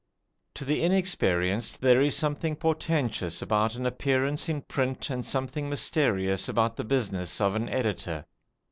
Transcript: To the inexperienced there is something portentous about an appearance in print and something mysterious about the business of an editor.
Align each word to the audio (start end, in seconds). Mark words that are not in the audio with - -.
To 0.55 0.65
the 0.65 0.81
inexperienced 0.81 1.79
there 1.81 2.01
is 2.01 2.17
something 2.17 2.55
portentous 2.55 3.39
about 3.43 3.75
an 3.75 3.85
appearance 3.85 4.49
in 4.49 4.63
print 4.63 5.11
and 5.11 5.23
something 5.23 5.69
mysterious 5.69 6.49
about 6.49 6.75
the 6.75 6.83
business 6.83 7.39
of 7.39 7.53
an 7.55 7.69
editor. 7.69 8.25